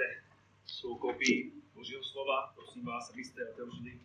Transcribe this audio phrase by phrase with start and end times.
[0.00, 0.22] máte
[0.66, 4.00] svou kopii Božího slova, prosím vás, abyste otevřeli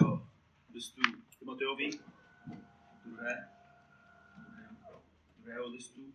[0.00, 0.28] do
[0.74, 1.02] listu
[1.38, 1.90] Timoteovi,
[3.04, 3.48] druhé,
[5.38, 6.14] druhého listu.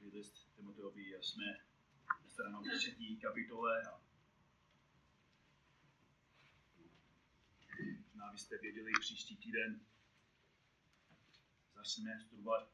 [0.00, 1.44] Druhý list Timoteovi jsme
[2.24, 4.07] na stranou třetí kapitole a
[8.18, 9.86] Možná byste věděli, příští týden
[11.74, 12.70] začneme studovat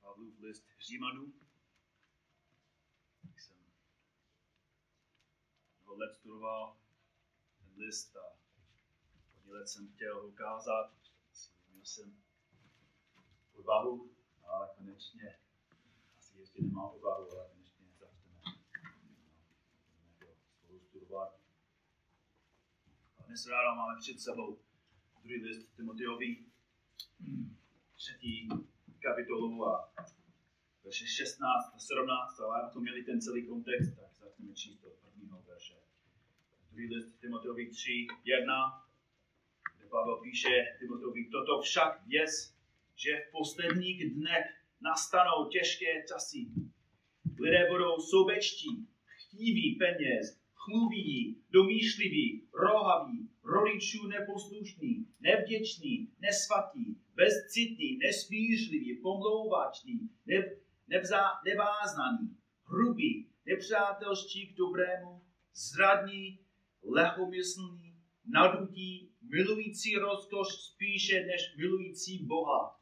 [0.00, 1.32] Pavlův list Římanů.
[3.24, 3.56] Jak jsem
[5.82, 6.76] mnoho let studoval
[7.58, 8.38] ten list a
[9.34, 10.92] hodně let jsem chtěl ho ukázat.
[11.72, 12.22] Měl jsem
[13.52, 14.16] odvahu,
[14.46, 15.38] ale konečně
[16.16, 18.56] asi ještě nemám odvahu, ale konečně začneme.
[20.60, 21.43] Spolu studovat.
[23.34, 24.58] Dnes ráno máme před sebou
[25.22, 26.36] druhý list Timoteovi,
[27.96, 28.48] třetí
[29.02, 29.94] kapitolu a
[30.84, 35.42] verše 16 a 17, ale abychom měli ten celý kontext, tak začneme číst od prvního
[35.42, 35.74] verše.
[36.70, 38.86] Druhý list Timoteovi 3, 1,
[39.76, 42.56] kde Pavel píše Timoteovi, toto však věz,
[42.96, 44.46] že v posledních dnech
[44.80, 46.46] nastanou těžké časy.
[47.40, 60.10] Lidé budou soubečtí, chtíví peněz, chluví, domýšliví, rohaví, rodičů neposlušný, nevděčný, nesvatý, bezcitný, nesmířlivý, pomlouvačný,
[60.26, 60.56] ne,
[60.88, 65.20] nevzá, neváznaný, hrubý, nepřátelští k dobrému,
[65.54, 66.38] zradní,
[66.82, 67.94] lehomyslný,
[68.24, 72.80] nadutí, milující rozkoš spíše než milující Boha.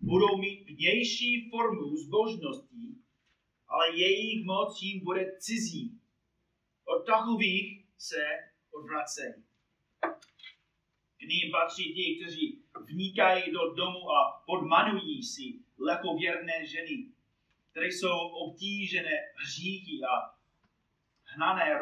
[0.00, 3.02] Budou mít vnější formu zbožností,
[3.68, 5.97] ale jejich moc jim bude cizí.
[6.88, 8.26] Od takových se
[8.70, 9.34] odvracejí.
[11.18, 17.12] K ním patří ti, kteří vnikají do domu a podmanují si lekověrné ženy,
[17.70, 20.34] které jsou obtížené hříchy a
[21.24, 21.78] hnané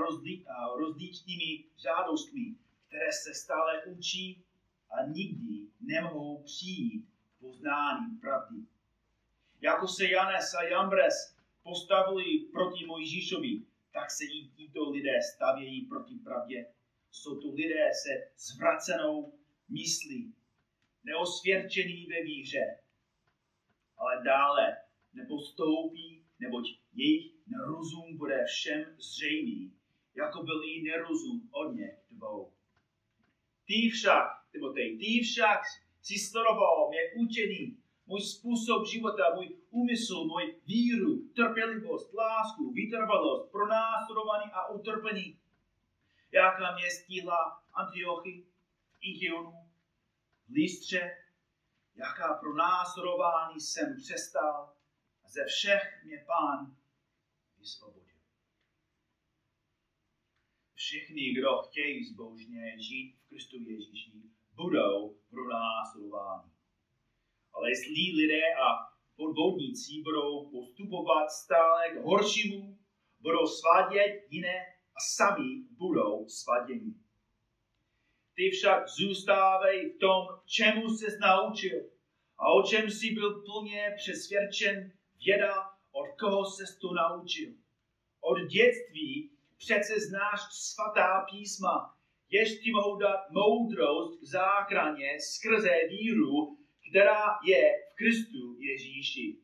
[0.76, 2.54] rozdíčnými žádostmi,
[2.86, 4.44] které se stále učí
[4.90, 8.56] a nikdy nemohou přijít k poznání pravdy.
[9.60, 13.62] Jako se Janes a Jambres postavili proti Mojžíšovi,
[13.96, 16.66] tak se jí tito lidé stavějí proti pravdě.
[17.10, 19.32] Jsou to lidé se zvracenou
[19.68, 20.34] myslí,
[21.04, 22.80] neosvědčený ve víře,
[23.96, 24.76] ale dále
[25.12, 26.64] nepostoupí, neboť
[26.94, 29.72] jejich nerozum bude všem zřejmý,
[30.14, 32.52] jako byl i nerozum od něch dvou.
[33.66, 35.60] Ty však, Timotej, ty však
[36.02, 44.52] si sledoval mě učení, můj způsob života, můj úmysl, můj víru, trpělivost, lásku, vytrvalost, pronásledovaný
[44.52, 45.38] a utrpení.
[46.32, 48.46] Jaká mě stihla Antiochy,
[49.00, 49.52] Ichionu,
[50.50, 51.16] Listře,
[51.94, 54.76] jaká pronásledování jsem přestal
[55.24, 56.76] a ze všech mě pán
[57.58, 58.16] vysvobodil.
[60.74, 64.12] Všichni, kdo chtějí zbožně žít v Kristu Ježíši,
[64.54, 66.55] budou pronásledováni.
[67.56, 68.66] Ale zlí lidé a
[69.16, 72.78] podvodníci budou postupovat stále k horšímu,
[73.20, 74.58] budou svádět jiné
[74.96, 76.94] a sami budou svaděni.
[78.34, 81.78] Ty však zůstávej v tom, čemu se naučil
[82.38, 84.92] a o čem jsi byl plně přesvědčen
[85.24, 85.54] věda,
[85.92, 87.52] od koho se to naučil.
[88.20, 91.94] Od dětství přece znáš svatá písma,
[92.30, 96.58] jež ti mohou dát moudrost k záchraně skrze víru,
[96.96, 97.62] která je
[97.92, 99.36] v Kristu Ježíši.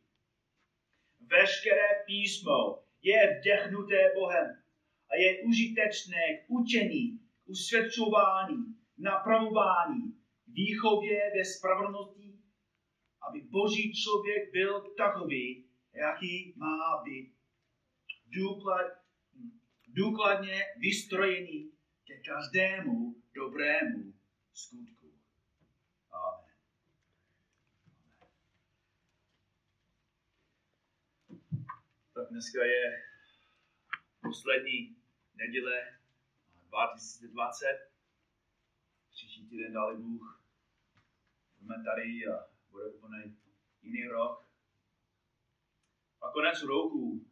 [1.20, 4.62] Veškeré písmo je vdechnuté Bohem
[5.10, 8.56] a je užitečné k učení, k usvědčování,
[8.98, 10.02] napravování,
[10.46, 12.32] výchově ve spravedlnosti,
[13.28, 17.34] aby boží člověk byl takový, jaký má být.
[18.26, 18.86] Důklad,
[19.88, 21.72] důkladně vystrojený
[22.06, 24.12] ke každému dobrému
[24.52, 25.01] skutku.
[32.14, 33.02] Tak dneska je
[34.22, 34.96] poslední
[35.34, 35.98] neděle
[36.68, 37.66] 2020.
[39.10, 40.42] Příští týden dali Bůh.
[41.58, 43.36] Budeme tady a bude úplně
[43.82, 44.46] jiný rok.
[46.22, 47.26] A konec roku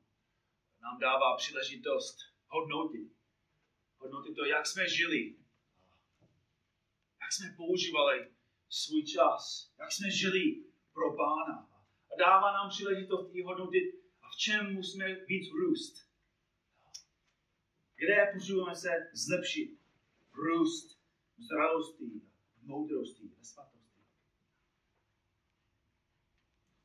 [0.82, 2.16] nám dává příležitost
[2.46, 3.12] hodnotit.
[3.98, 5.36] Hodnotit to, jak jsme žili.
[7.20, 8.32] Jak jsme používali
[8.68, 9.72] svůj čas.
[9.78, 11.68] Jak jsme žili pro Pána.
[12.12, 13.99] A dává nám příležitost i hodnotit
[14.40, 16.10] čem musíme víc růst.
[17.96, 19.78] kde potřebujeme se zlepšit,
[20.32, 21.00] růst
[21.38, 22.20] v zralosti,
[22.56, 24.00] v moudrosti, ve svatosti.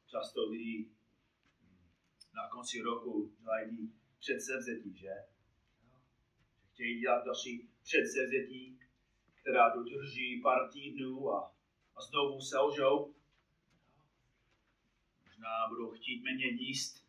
[0.08, 0.90] Často lidi
[2.34, 5.14] na konci roku dělají předsevzetí, že?
[6.74, 8.80] Chtějí dělat další předsevzetí,
[9.42, 11.56] která dodrží pár týdnů a,
[11.96, 13.16] a znovu selžou.
[15.26, 17.05] Možná budou chtít méně jíst,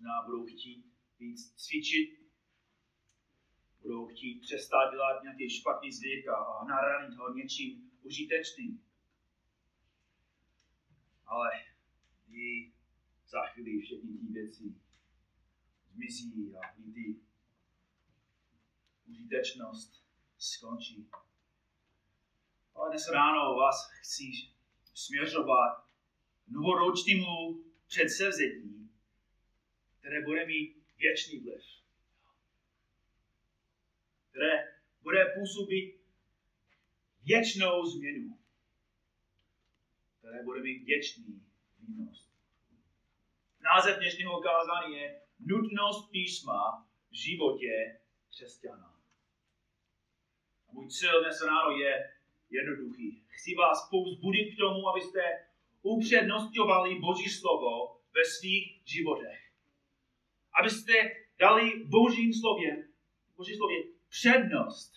[0.00, 0.84] možná budou chtít
[1.18, 2.20] víc cvičit,
[3.82, 8.84] budou chtít přestat dělat nějaký špatný zvyk a nahradit ho něčím užitečným.
[11.26, 11.50] Ale
[12.28, 12.72] i
[13.28, 14.74] za chvíli všechny ty věci
[15.92, 17.20] zmizí a i ty
[19.06, 20.04] užitečnost
[20.38, 21.08] skončí.
[22.74, 24.24] Ale dnes ráno vás chci
[24.94, 25.90] směřovat
[26.48, 28.79] novoročnímu předsevzetí,
[30.00, 31.62] které bude mít věčný vliv.
[34.30, 36.00] Které bude působit
[37.24, 38.38] věčnou změnu.
[40.18, 41.42] Které bude mít věčný
[41.78, 42.30] výnos.
[43.60, 48.00] Název dnešního kázání je Nutnost písma v životě
[48.30, 49.00] křesťana.
[50.68, 52.14] A můj cíl dnes ráno je
[52.50, 53.24] jednoduchý.
[53.28, 55.20] Chci vás povzbudit k tomu, abyste
[55.82, 59.49] upřednostňovali Boží slovo ve svých životech.
[60.58, 60.92] Abyste
[61.38, 62.88] dali Božím slově,
[63.36, 64.92] Boží slově přednost.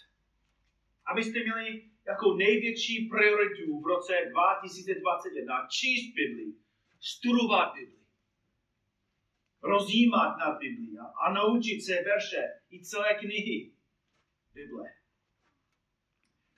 [1.06, 6.54] Abyste měli jako největší prioritu v roce 2021 číst Bibli,
[7.00, 8.04] studovat Bibli,
[9.62, 12.42] rozjímat na Bibli a, a naučit se verše
[12.72, 13.72] i celé knihy
[14.54, 14.94] Bible.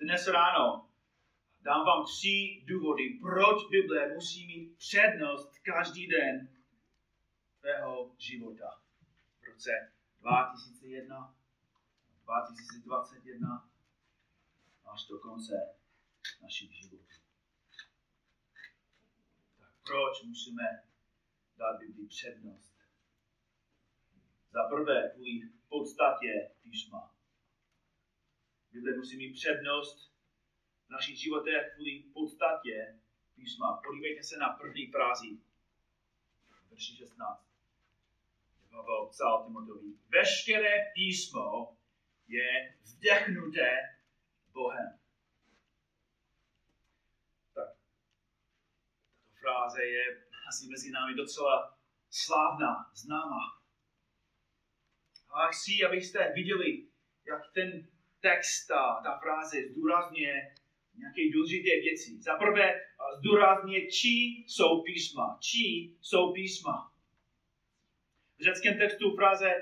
[0.02, 0.90] Dnes ráno
[1.62, 6.50] dám vám tři důvody, proč Bible musí mít přednost každý den
[7.60, 8.85] tvého života.
[9.56, 11.36] Roce 2001,
[12.24, 13.70] 2021
[14.86, 15.54] až do konce
[16.42, 17.08] našich životů.
[19.60, 20.64] Tak proč musíme
[21.58, 22.76] dát Bibli přednost?
[24.52, 27.16] Za prvé, kvůli podstatě písma.
[28.72, 30.14] Bible musí mít přednost
[30.88, 33.00] v našich životech kvůli podstatě
[33.36, 33.82] písma.
[33.86, 35.40] Podívejte se na první frázi,
[36.70, 37.45] verši 16.
[38.76, 39.96] Pavel psal Timotovi.
[40.12, 41.78] Veškeré písmo
[42.28, 43.72] je vdechnuté
[44.54, 45.00] Bohem.
[47.54, 50.04] Tak, tato fráze je
[50.48, 51.78] asi mezi námi docela
[52.10, 53.44] slávná, známá.
[55.30, 56.88] A chci, abyste viděli,
[57.28, 57.88] jak ten
[58.20, 60.56] text, ta, ta fráze zdůrazňuje
[60.98, 62.22] nějaké důležité věci.
[62.22, 62.82] Za prvé
[63.20, 65.38] zdůrazňuje, či jsou písma.
[65.42, 66.95] Či jsou písma.
[68.38, 69.54] V řeckém textu fráze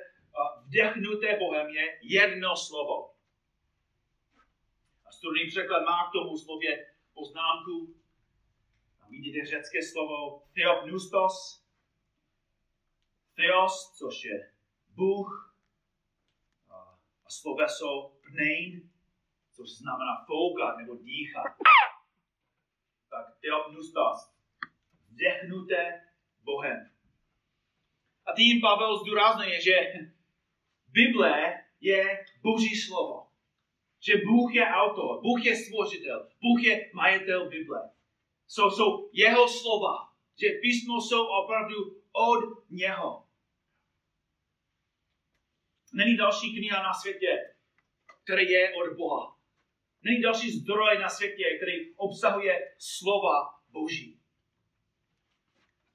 [0.65, 3.15] vdechnuté Bohem je jedno slovo.
[5.05, 7.95] A studijný překlad má k tomu slově poznámku.
[9.01, 11.63] A vidíte řecké slovo theopnustos.
[13.35, 14.53] Theos, což je
[14.87, 15.55] Bůh,
[17.25, 18.91] a sloveso pnein,
[19.51, 21.57] což znamená foukat nebo dýchat.
[23.09, 24.35] Tak teopnustas,
[25.09, 26.01] vdechnuté
[26.43, 26.92] Bohem.
[28.25, 29.75] A tím Pavel zdůrazňuje, že
[30.87, 33.27] Bible je Boží slovo.
[33.99, 37.89] Že Bůh je autor, Bůh je stvořitel, Bůh je majitel Bible.
[38.47, 39.95] Jsou, jsou jeho slova,
[40.41, 41.75] že písmo jsou opravdu
[42.11, 43.27] od něho.
[45.93, 47.55] Není další kniha na světě,
[48.23, 49.37] který je od Boha.
[50.03, 53.35] Není další zdroj na světě, který obsahuje slova
[53.69, 54.22] Boží.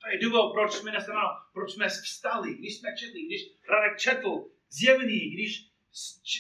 [0.08, 1.06] To je důvod, proč jsme dnes
[1.52, 5.70] proč jsme vstali, když jsme četli, když Radek četl zjevný, když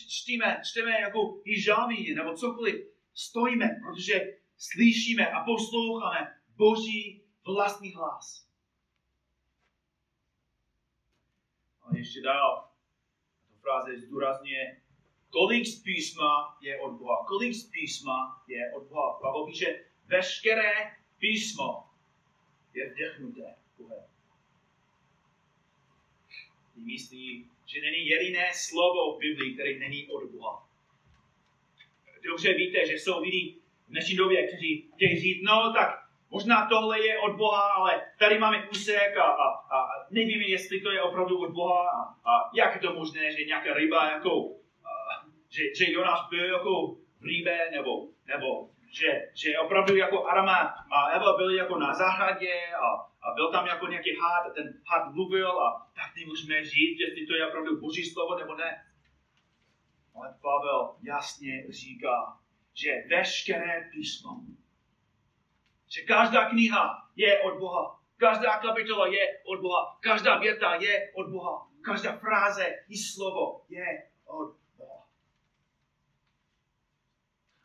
[0.08, 4.20] čtíme, čteme jako žámy nebo cokoliv, stojíme, protože
[4.58, 8.48] slyšíme a posloucháme Boží vlastní hlas.
[11.82, 12.70] A ještě dál,
[13.60, 14.82] fráze zdůrazně,
[15.30, 17.24] kolik z písma je od Boha.
[17.28, 19.18] Kolik z písma je od Boha.
[19.22, 20.72] Pavel píše, veškeré
[21.18, 21.87] písmo
[22.78, 24.04] je vdechnuté Bohem.
[26.76, 30.68] Myslí, že není jediné slovo v Biblii, které není od Boha.
[32.22, 33.56] Dobře víte, že jsou lidi
[33.86, 38.38] v dnešní době, kteří chtějí říct, no tak Možná tohle je od Boha, ale tady
[38.38, 42.74] máme úsek a, a, a nevíme, jestli to je opravdu od Boha a, a jak
[42.74, 44.30] je to možné, že nějaká ryba jako,
[44.84, 44.90] a,
[45.50, 51.08] že, že Jonáš byl jako v rýbe, nebo, nebo že, že opravdu jako Arama a
[51.08, 52.86] Eva byli jako na zahradě a,
[53.28, 57.26] a byl tam jako nějaký had a ten had mluvil a tak nemůžeme říct, jestli
[57.26, 58.84] to je opravdu boží slovo nebo ne.
[60.14, 62.38] Ale Pavel jasně říká,
[62.74, 64.30] že veškeré písmo,
[65.88, 71.30] že každá kniha je od Boha, každá kapitola je od Boha, každá věta je od
[71.30, 75.08] Boha, každá fráze i slovo je od Boha.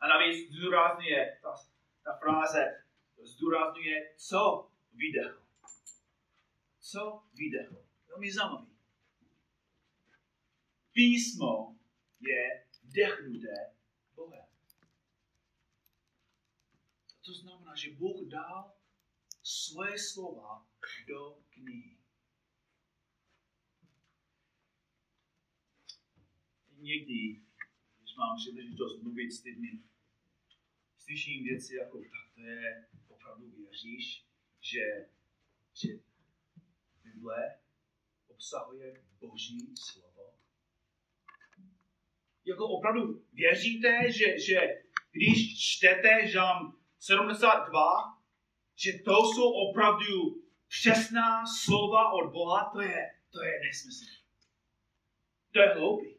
[0.03, 1.55] A navíc zdůrazňuje ta,
[2.03, 2.83] ta fráze,
[3.23, 5.43] zdůrazňuje, co vydechl.
[6.79, 7.85] Co vydechl.
[8.07, 8.77] Velmi zajímavý.
[10.91, 11.75] Písmo
[12.19, 13.75] je vdechnuté
[14.15, 14.45] Bohem.
[17.25, 18.73] To znamená, že Bůh dal
[19.43, 20.67] svoje slova
[21.07, 21.97] do knihy.
[26.77, 27.41] Někdy,
[27.99, 29.83] když mám příležitost mluvit s lidmi,
[31.03, 34.25] slyším věci jako, tak to je, opravdu věříš,
[34.61, 34.81] že,
[35.73, 35.87] že
[37.03, 37.59] Bible
[38.27, 40.33] obsahuje Boží slovo?
[42.45, 47.83] Jako opravdu věříte, že, že když čtete Žám 72,
[48.75, 54.05] že to jsou opravdu přesná slova od Boha, to je, to je nesmysl.
[55.51, 56.17] To je hloupý.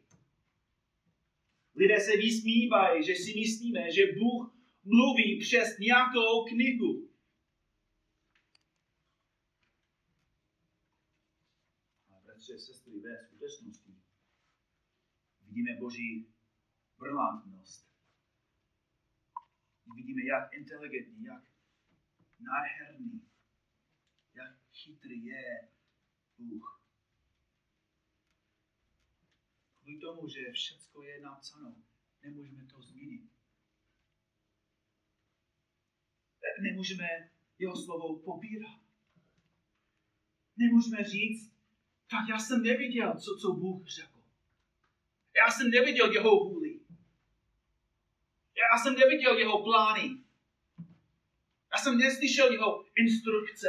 [1.75, 4.54] Lidé se vysmívají, že si myslíme, že Bůh
[4.85, 7.09] mluví přes nějakou knihu.
[12.09, 13.95] A bratři a sestry, ve skutečnosti
[15.41, 16.33] vidíme Boží
[16.97, 17.85] brilantnost.
[19.95, 21.43] Vidíme, jak inteligentní, jak
[22.39, 23.29] nádherný,
[24.33, 25.69] jak chytrý je
[26.37, 26.81] Bůh.
[29.79, 31.83] Kvůli tomu, že všechno je napsáno,
[32.23, 33.34] nemůžeme to změnit.
[36.61, 37.07] Nemůžeme
[37.59, 38.79] jeho slovo pobírat.
[40.57, 41.51] Nemůžeme říct,
[42.09, 44.19] tak já jsem neviděl, co, co Bůh řekl.
[45.35, 46.79] Já jsem neviděl jeho vůli.
[48.55, 50.17] Já jsem neviděl jeho plány.
[51.71, 53.67] Já jsem neslyšel jeho instrukce.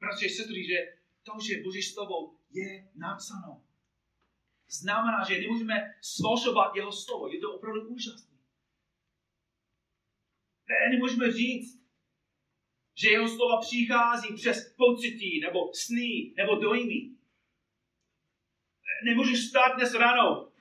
[0.00, 3.62] Bratři a sestry, že to, že Boží slovo je napsáno,
[4.68, 7.32] znamená, že nemůžeme svalšovat jeho slovo.
[7.32, 8.29] Je to opravdu úžasné.
[10.70, 11.80] Ne, nemůžeme říct,
[12.94, 17.10] že jeho slova přichází přes pocity, nebo sny, nebo dojmy.
[19.04, 20.52] Nemůžeš stát dnes ráno,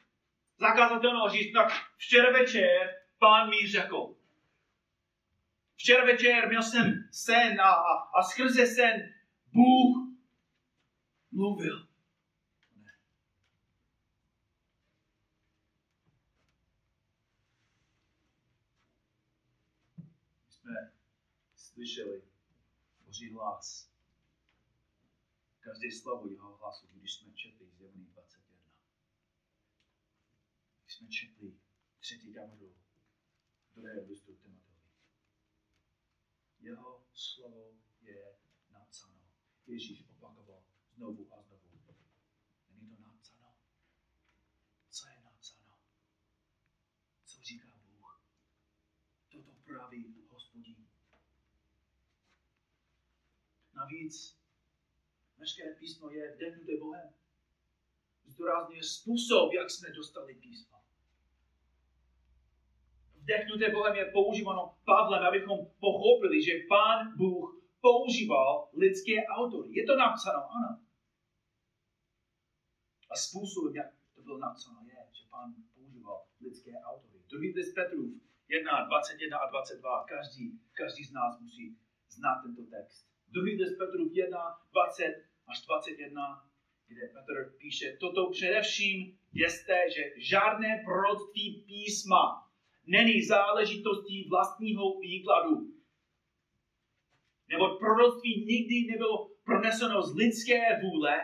[0.58, 4.16] zakázat to říct, tak včera večer pán mi řekl.
[5.76, 9.14] Včera večer měl jsem sen a, a, a skrze sen
[9.54, 9.98] Bůh
[11.32, 11.90] mluvil.
[20.60, 20.92] jsme
[21.80, 22.24] slyšeli
[23.06, 23.92] Boží hlas.
[25.60, 28.72] Každé slovo jeho hlasu, když jsme četli zjevný 21.
[30.84, 31.60] Když jsme četli
[32.00, 32.76] třetí kapitolu
[33.76, 34.90] druhého listu Timoteovi.
[36.60, 38.36] Jeho slovo je
[38.70, 39.32] napsáno.
[39.68, 40.64] Ježíš opakoval
[40.96, 41.70] znovu a znovu.
[42.70, 43.56] Není to napsáno?
[44.90, 45.78] Co je napsáno?
[47.26, 48.22] Co říká Bůh?
[49.30, 50.90] Toto praví hospodin.
[53.90, 54.38] Navíc
[55.38, 57.10] veškeré písmo je vdechnuté Bohem.
[58.26, 60.80] Zdůrazňuje způsob, jak jsme dostali písmo
[63.30, 69.70] vdechnuté Bohem je používáno Pavlem, abychom pochopili, že Pán Bůh používal lidské autory.
[69.72, 70.80] Je to napsáno, ano.
[73.10, 77.20] A způsob, jak to bylo napsáno, je, že Pán používal lidské autory.
[77.30, 78.14] Druhý list Petrův
[78.48, 80.04] 1, 21 a 22.
[80.04, 81.78] Každý, každý z nás musí
[82.10, 83.08] znát tento text.
[83.32, 84.38] Druhý list Petrův 1,
[84.72, 85.04] 20
[85.48, 86.50] až 21,
[86.88, 92.24] kde Petr píše, toto především jeste, že žádné proroctví písma
[92.88, 95.56] není záležitostí vlastního výkladu.
[97.50, 101.16] Nebo proroctví nikdy nebylo proneseno z lidské vůle,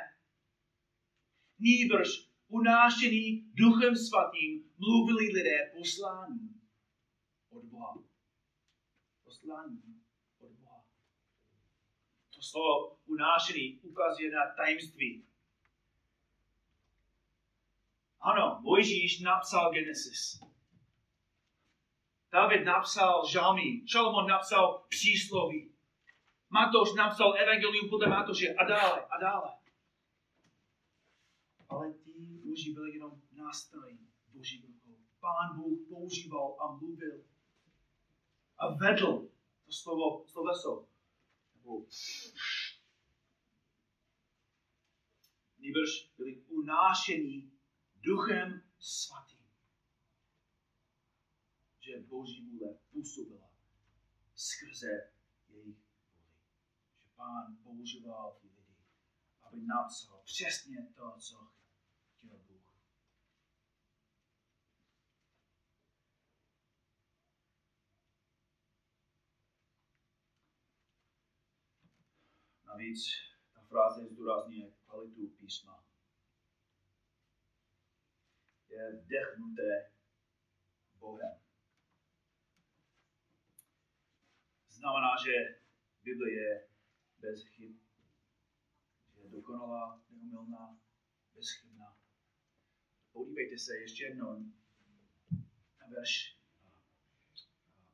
[1.59, 2.09] nýbrž
[2.47, 6.62] unášený duchem svatým mluvili lidé poslání
[7.50, 7.93] od Boha.
[9.24, 10.04] Poslání
[12.45, 15.25] slovo unášený ukazuje na tajemství.
[18.21, 20.41] Ano, Mojžíš napsal Genesis.
[22.31, 25.71] David napsal žalmy, Šalomon napsal přísloví,
[26.49, 29.49] Matoš napsal evangelium podle Matoše a dále a dále.
[31.69, 32.11] Ale ty
[32.43, 33.99] muži byli jenom nástroji
[34.33, 34.97] Boží rukou.
[35.19, 37.23] Pán Bůh používal a mluvil
[38.57, 39.27] a vedl
[39.65, 40.87] to slovo, sloveso.
[45.57, 47.60] Nýbrž byli unášení
[47.95, 49.45] duchem svatým.
[51.79, 53.50] Že Boží vůle působila
[54.36, 55.12] skrze
[55.50, 56.34] jejich vůli.
[56.98, 58.75] Že pán používal ty lidi,
[59.41, 61.51] aby napsal přesně to, co
[62.17, 62.65] chtěl Bůh.
[72.75, 73.03] Navíc
[73.53, 75.86] ta fráze zdůrazňuje kvalitu písma.
[78.70, 79.91] Je vdechnuté
[80.94, 81.39] Bohem.
[84.67, 85.32] Znamená, že
[86.03, 86.70] Bible je
[87.20, 87.77] bez chyb,
[89.13, 90.79] že je dokonalá, neumilná,
[91.34, 91.98] bezchybná.
[93.12, 94.39] Podívejte se ještě jednou
[95.79, 96.39] na verš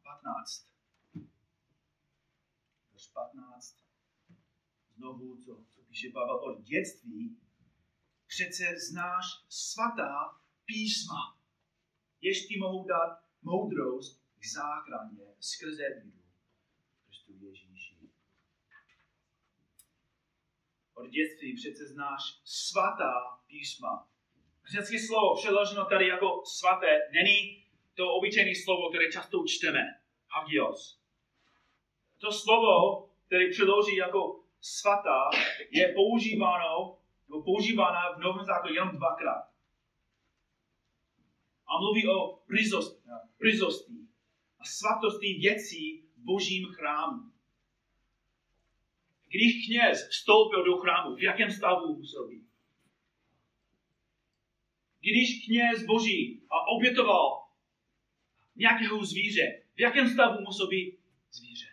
[0.04, 0.68] 15.
[2.92, 3.81] Verš 15
[5.02, 7.38] znovu, co, co píše Pavel od dětství,
[8.28, 10.14] přece znáš svatá
[10.66, 11.22] písma,
[12.22, 16.24] jež ti mohou dát moudrost k záchraně skrze víru
[17.06, 18.10] Kristu Ježíši.
[20.94, 23.14] Od dětství přece znáš svatá
[23.48, 24.10] písma.
[24.72, 29.84] Řecké slovo přeloženo tady jako svaté není to obyčejné slovo, které často čteme.
[30.28, 31.02] Hagios.
[32.18, 35.30] To slovo, které přeloží jako svatá
[35.72, 36.98] je používáno,
[37.30, 39.52] nebo používána v Novém zákoně jenom dvakrát.
[41.68, 42.44] A mluví o
[43.38, 43.92] bryzosti
[44.60, 47.32] a svatosti věcí v božím chrámu.
[49.28, 52.48] Když kněz vstoupil do chrámu, v jakém stavu musel být?
[55.00, 57.48] Když kněz boží a obětoval
[58.56, 61.00] nějakého zvíře, v jakém stavu musel být
[61.32, 61.72] zvíře?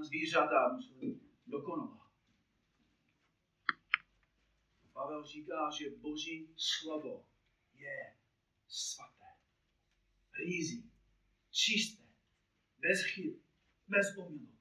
[0.11, 2.11] zvířata museli dokonovat.
[4.93, 7.25] Pavel říká, že Boží slovo
[7.73, 8.15] je
[8.67, 9.25] svaté,
[10.33, 10.91] rýzí,
[11.51, 12.03] čisté,
[12.79, 13.35] bez chyb,
[13.87, 14.51] bez omylu.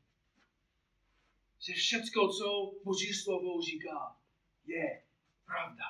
[1.58, 4.20] Že všecko, co Boží slovo říká,
[4.64, 5.04] je
[5.44, 5.84] pravda.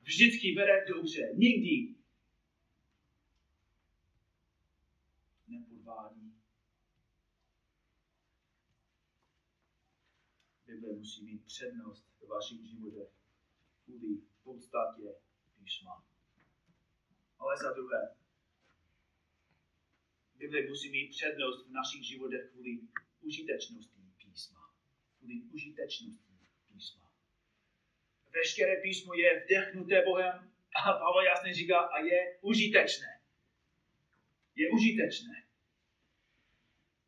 [0.00, 1.94] Vždycky vede dobře, nikdy
[5.48, 6.23] nepodvádí
[10.84, 13.08] Bible musí mít přednost v vašich životech
[13.84, 15.02] kvůli podstatě
[15.58, 16.04] písma.
[17.38, 18.16] Ale za druhé,
[20.36, 22.80] Bible musí mít přednost v našich životech kvůli
[23.20, 24.74] užitečnosti písma.
[25.18, 26.34] Kvůli užitečnosti
[26.72, 27.12] písma.
[28.34, 33.20] Veškeré písmo je vdechnuté Bohem a Pavel jasně říká, a je užitečné.
[34.56, 35.43] Je užitečné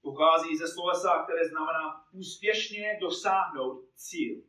[0.07, 4.43] pochází ze slovesa, které znamená úspěšně dosáhnout cíl.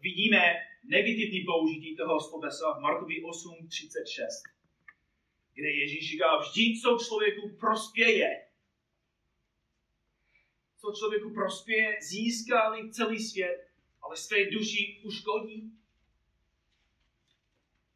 [0.00, 0.42] Vidíme
[0.84, 4.26] negativní použití toho slovesa v Markovi 8.36,
[5.54, 8.30] kde Ježíš říká, vždy, co člověku prospěje,
[10.80, 13.70] co člověku prospěje, získali celý svět,
[14.02, 15.72] ale své duši uškodí.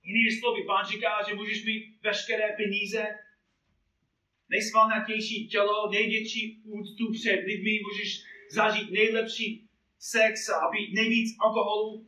[0.03, 3.23] Jinými slovy, pán říká, že můžeš mít veškeré peníze,
[4.54, 12.06] nejsvalnatější tělo, největší úctu před lidmi, můžeš zažít nejlepší sex a být nejvíc alkoholu.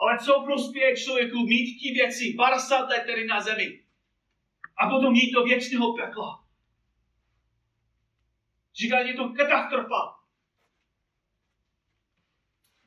[0.00, 3.84] Ale co prospěje člověku mít ty věci 50 let tady na zemi
[4.76, 6.44] a potom jít do věčného pekla?
[8.74, 10.02] Říká, je to katastrofa.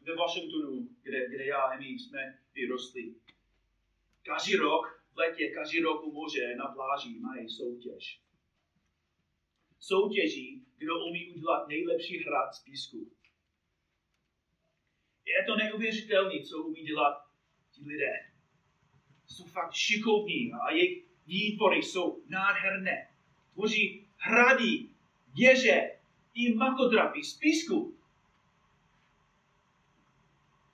[0.01, 3.15] Ve Washingtonu, kde, kde já a my jsme vyrostli,
[4.23, 8.21] každý rok letě každý rok u moře na pláži mají soutěž.
[9.79, 13.11] Soutěží, kdo umí udělat nejlepší hrad z písku.
[15.25, 17.17] Je to neuvěřitelné, co umí dělat
[17.71, 18.13] ti lidé.
[19.27, 23.09] Jsou fakt šikovní a jejich výtvory jsou nádherné.
[23.53, 24.89] Tvoří hrady,
[25.35, 25.91] věže
[26.33, 27.97] i makodrapy z písku.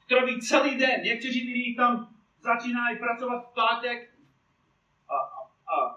[0.08, 1.02] Tráví celý den.
[1.04, 4.13] Někteří lidi tam začínají pracovat v pátek,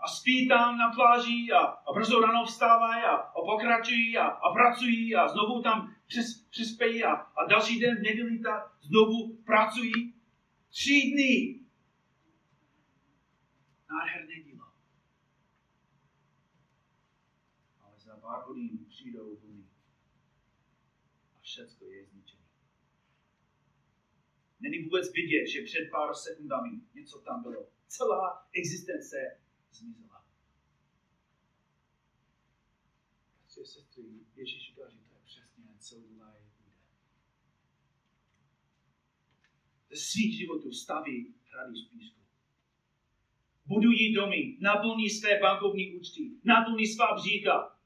[0.06, 4.52] a, spí tam na pláži a, a brzo ráno vstávají a, a pokračují a, a
[4.52, 10.14] pracují a znovu tam přes, přispějí a, a další den v neděli ta znovu pracují.
[10.70, 11.60] Tři dny.
[13.90, 14.64] Nádherné dílo.
[17.80, 19.64] Ale za pár hodin přijdou vlny
[21.34, 22.42] a všechno je zničené.
[24.60, 27.66] Není vůbec vidět, že před pár sekundami něco tam bylo.
[27.88, 29.16] Celá existence
[29.78, 30.26] zmizela.
[33.56, 34.02] Bratři a sestry,
[34.34, 36.76] Ježíš říká, že to je přesně co udělají bude.
[39.90, 42.20] Ze svých životů staví hrady z písku.
[43.66, 47.78] Budují domy, naplní své bankovní účty, naplní svá bříka.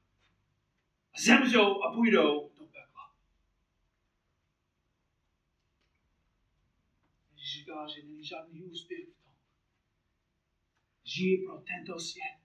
[1.25, 3.15] Zemřou a půjdou do pekla.
[7.33, 9.20] Ježíš říká, že není žádný úspěch v
[11.11, 12.39] Žije pro tento svět.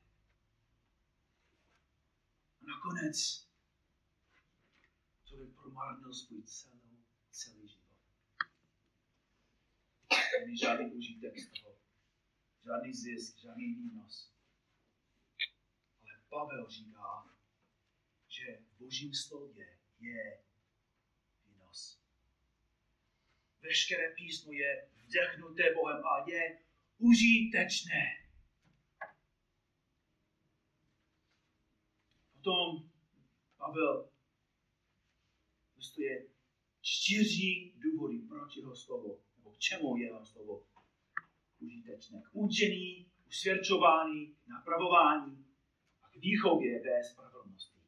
[2.61, 3.46] A nakonec
[5.24, 6.98] člověk promarnil svůj celou,
[7.31, 7.87] celý život.
[10.40, 11.76] Není žádný užitek z toho.
[12.64, 14.33] Žádný zisk, žádný výnos.
[16.02, 17.37] Ale Pavel říká,
[18.29, 20.38] že v božím slově je
[21.44, 22.00] výnos.
[23.61, 26.59] Veškeré písmo je vdechnuté Bohem a je
[26.98, 28.25] užitečné.
[32.46, 32.90] Potom
[33.59, 34.09] Pavel
[35.98, 36.26] je
[36.80, 40.66] čtyři důvody, proč jeho slovo, nebo k čemu je jeho slovo
[41.61, 42.22] užitečné.
[42.22, 45.46] K učení, usvědčování, napravování
[46.02, 47.80] a k výchově ve spravedlnosti.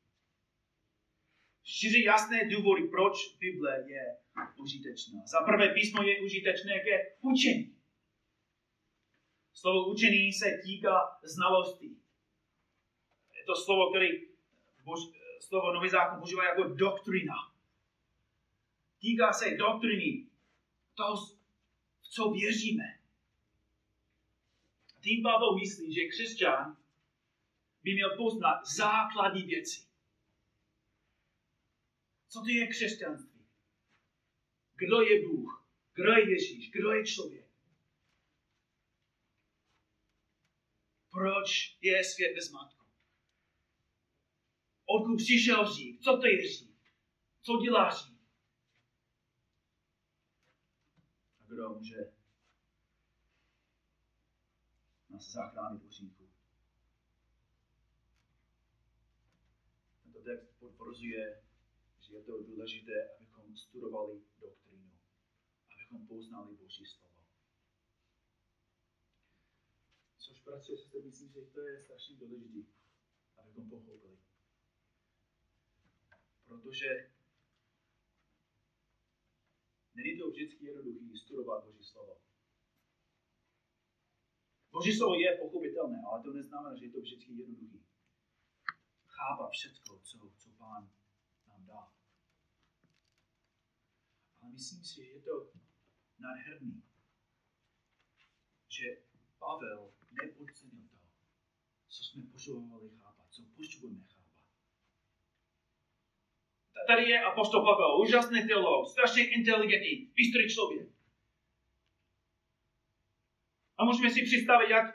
[1.62, 4.18] Čtyři jasné důvody, proč Bible je
[4.56, 5.26] užitečná.
[5.26, 7.76] Za prvé písmo je užitečné ke učení.
[9.52, 11.86] Slovo učení se týká znalosti.
[13.34, 14.27] Je to slovo, který
[15.40, 17.34] slovo Nový zákon používá jako doktrina
[18.98, 20.26] týká se doktriny,
[20.94, 21.26] toho,
[22.00, 23.00] v co věříme.
[25.00, 26.76] Tím Pavel myslí, že křesťan
[27.82, 29.86] by měl poznat základní věci.
[32.28, 33.46] Co to je křesťanství?
[34.74, 35.66] Kdo je Bůh?
[35.94, 36.70] Kdo je Ježíš?
[36.70, 37.48] Kdo je člověk?
[41.10, 42.77] Proč je svět bez matku?
[44.94, 46.00] Odkud přišel řík?
[46.04, 46.74] Co to je řík?
[47.42, 48.18] Co dělá řík?
[51.48, 52.12] kdo může
[55.08, 56.28] nás zachránit u říku.
[60.02, 60.62] Tento text
[62.00, 64.98] že je to důležité, abychom studovali doktrínu,
[65.74, 67.24] abychom poznali Boží slovo.
[70.18, 72.70] Což pracuje se myslím, že to je strašně důležité,
[73.38, 74.27] abychom pochopili.
[76.48, 77.10] Protože
[79.98, 82.20] Není to vždycky jednoduché studovat Boží slovo.
[84.72, 87.78] Boží slovo je pochopitelné, ale to neznamená, že je to vždycky jednoduché.
[89.06, 90.90] Chápat všechno, co, co Pán
[91.46, 91.92] nám dá.
[94.40, 95.50] Ale myslím si, že je to
[96.18, 96.82] nádherný,
[98.68, 99.02] že
[99.38, 100.96] Pavel nepodcenil to,
[101.88, 104.17] co jsme potřebovali chápat, co potřebujeme chápat
[106.88, 110.88] tady je apostol Pavel, úžasný teolog, strašně inteligentní, bystrý člověk.
[113.78, 114.86] A můžeme si představit, jak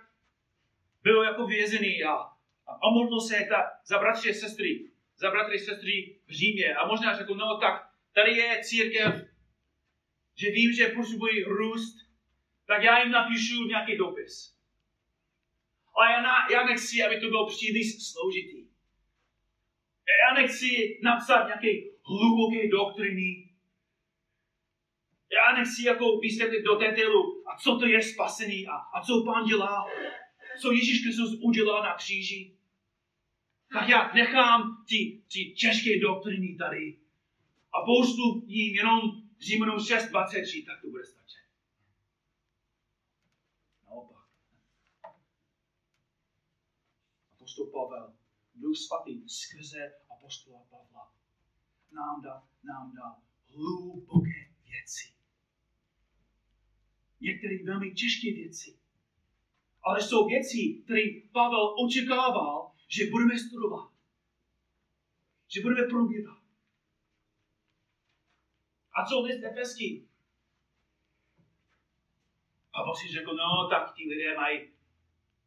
[1.03, 2.13] byl jako vězený a,
[2.83, 6.75] a modlil se ta, za bratři a sestry, za bratry a sestry v Římě.
[6.75, 9.13] A možná řekl, no tak tady je církev,
[10.35, 11.95] že vím, že potřebují růst,
[12.67, 14.57] tak já jim napíšu nějaký dopis.
[15.95, 18.62] Ale já, na, já nechci, aby to bylo příliš složitý.
[20.07, 21.67] Já nechci napsat nějaké
[22.05, 23.49] hluboké doktriny.
[25.31, 29.45] Já nechci jako vysvětlit do detailu, a co to je spasení a, a co pán
[29.45, 29.85] dělá,
[30.61, 32.57] co Ježíš Kristus udělal na kříži.
[33.73, 36.97] Tak já nechám ty, ty těžké doktriny tady
[37.73, 39.01] a postup jim jenom
[39.39, 41.43] Římanům 6.23, tak to bude stačit.
[43.89, 44.27] Naopak.
[47.33, 48.12] Apostol Pavel,
[48.63, 51.13] Duch svatý skrze apostola Pavla
[51.91, 55.13] nám dá, nám dá hluboké věci.
[57.21, 58.79] Některé velmi těžké věci.
[59.83, 63.91] Ale jsou věci, které Pavel očekával, že budeme studovat.
[65.47, 66.39] Že budeme probírat.
[68.95, 70.07] A co list Efeský?
[72.71, 74.73] Pavel si řekl, no tak ti lidé mají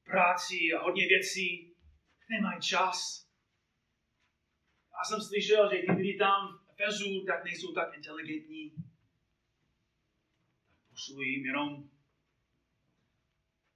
[0.04, 1.75] práci a hodně věcí,
[2.28, 3.26] nemají čas
[4.96, 8.70] já jsem slyšel, že lidi tam v tak nejsou tak inteligentní.
[10.68, 11.90] Tak pošlu jim jenom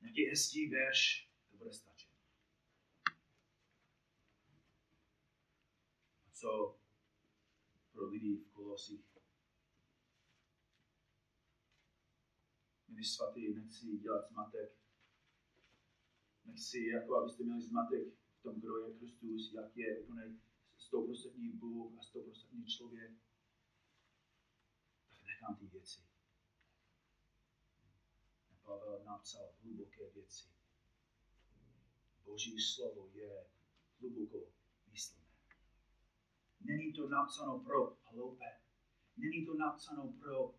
[0.01, 2.11] nějaký hezký verš, to bude stačit.
[6.27, 6.81] A co
[7.93, 9.11] pro lidi v Kolosích?
[12.89, 14.79] Milí svatý, nechci dělat zmatek.
[16.45, 20.39] Nechci, jako abyste měli zmatek tom, kdo je Kristus, jak je úplně
[20.77, 23.13] stoprocentní Bůh a stoprocentní člověk.
[25.27, 26.01] nechám ty věci.
[28.63, 30.49] Pavel napsal hluboké věci.
[32.25, 33.47] Boží slovo je
[34.01, 34.53] hluboko
[34.91, 35.27] myslené.
[36.61, 38.61] Není to napsáno pro hloupé.
[39.17, 40.55] Není to napsáno pro,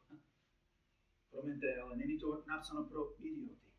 [1.30, 3.71] promiňte, ale není to napsáno pro idioty.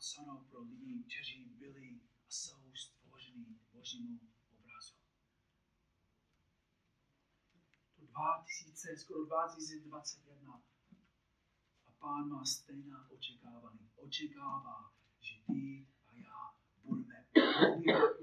[0.00, 4.20] Napsáno pro lidi, kteří byli a jsou stvoření Božímu
[4.58, 4.94] obrazu.
[7.96, 10.62] To 2000, skoro 2021
[11.86, 13.90] a pán má stejná očekávání.
[13.96, 17.26] Očekává, že ty a já budeme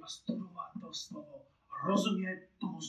[0.02, 1.48] a studovat to slovo,
[1.84, 2.80] rozumět tomu.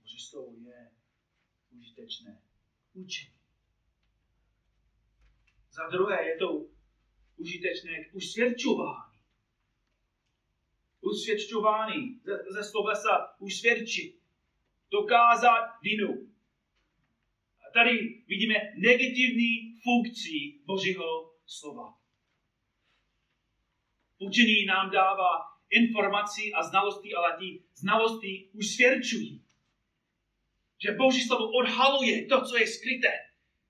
[0.00, 0.92] Boží slovo je
[1.70, 2.42] užitečné
[2.94, 3.37] učení.
[5.78, 6.66] Za druhé je to
[7.36, 9.18] užitečné k usvědčování.
[11.00, 14.20] Usvědčování ze, ze slovesa usvědčit.
[14.90, 16.30] Dokázat vinu.
[17.60, 21.98] A tady vidíme negativní funkci Božího slova.
[24.18, 25.30] Učení nám dává
[25.70, 29.44] informaci a znalosti, ale ty znalosti usvědčují.
[30.78, 33.12] Že Boží slovo odhaluje to, co je skryté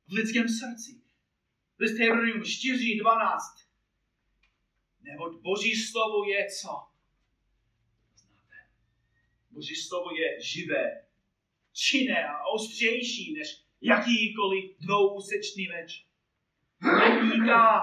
[0.07, 1.08] v lidském srdci.
[1.80, 3.38] List Hebrejům 4.12.
[5.02, 6.86] Nebo Boží slovo je co?
[8.16, 8.56] Znáte.
[9.50, 11.06] Boží slovo je živé,
[11.72, 16.06] činné a ostřejší než jakýkoliv dvousečný meč.
[16.78, 17.82] Proníká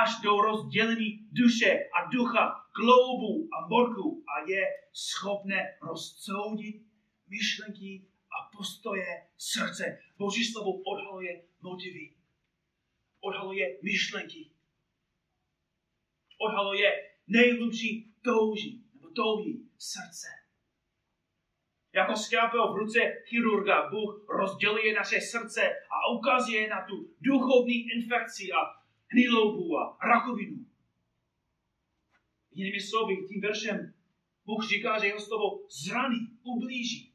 [0.00, 6.82] až do rozdělení duše a ducha, kloubu a morku a je schopné rozsoudit
[7.28, 9.98] myšlenky a postoje srdce.
[10.18, 12.21] Boží slovo odhaluje motivy
[13.22, 14.50] odhaluje myšlenky.
[16.38, 16.90] Odhaluje
[17.26, 20.28] nejhlubší touží nebo touhy srdce.
[21.92, 28.52] Jako skalpel v ruce chirurga Bůh rozděluje naše srdce a ukazuje na tu duchovní infekci
[28.52, 28.60] a
[29.08, 30.66] hniloubu a rakovinu.
[32.50, 33.94] Jinými slovy, tím veršem
[34.44, 37.11] Bůh říká, že jeho slovo zraní, ublíží.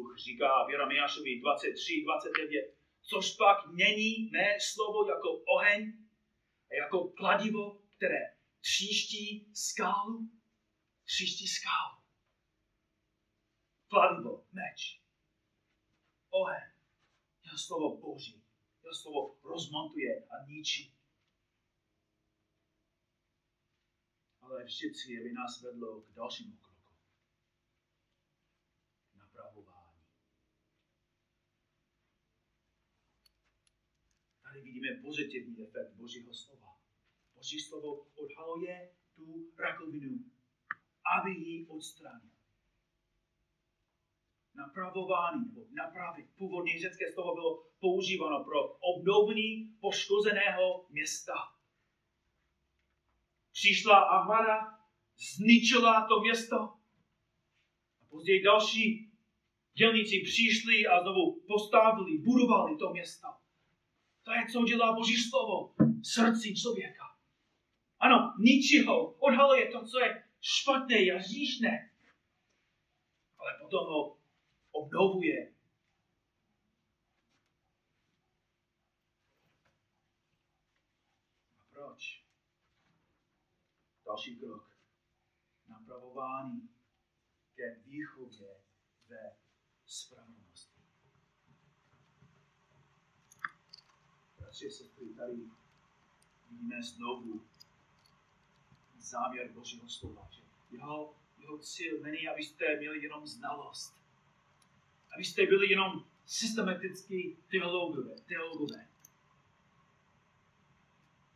[0.00, 5.92] Bůh říká v Jeremiášovi 23, 29, což pak není mé slovo jako oheň
[6.70, 10.30] a jako kladivo, které tříští skálu,
[11.04, 11.96] tříští skálu.
[13.88, 15.02] Kladivo, meč,
[16.30, 16.72] oheň,
[17.44, 18.44] jeho slovo Boží,
[18.82, 20.94] jeho slovo rozmontuje a ničí.
[24.40, 26.69] Ale vždycky, aby nás vedlo k dalšímu kroku.
[34.50, 36.78] Tady vidíme pozitivní efekt Božího slova.
[37.34, 40.18] Boží slovo odhaluje tu rakovinu,
[41.20, 42.30] aby ji odstranil.
[44.54, 46.26] Napravování nebo napravit.
[46.38, 51.34] Původně řecké slovo bylo používáno pro obnovení poškozeného města.
[53.52, 54.78] Přišla Ahmara,
[55.36, 56.56] zničila to město
[58.00, 59.12] a později další
[59.72, 63.39] dělníci přišli a znovu postavili, budovali to město.
[64.30, 67.16] To je, co dělá Boží slovo v srdci člověka.
[67.98, 69.12] Ano, ničeho.
[69.12, 71.90] Odhaluje to, co je špatné a říšné.
[73.38, 74.18] Ale potom ho
[74.70, 75.54] obnovuje.
[81.58, 82.24] A proč?
[84.06, 84.70] Další krok.
[85.68, 86.68] Napravování
[87.54, 88.60] ke výchově
[89.08, 89.36] ve
[89.86, 90.49] spravedlnosti.
[94.66, 95.32] A sestry, tady
[96.50, 97.42] vidíme znovu
[98.98, 103.96] záměr Božího slova, že jeho, jeho cíl není, abyste měli jenom znalost,
[105.14, 108.88] abyste byli jenom systematicky teologové, teologové.